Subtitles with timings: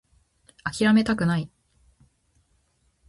[0.63, 1.51] 諦めたくない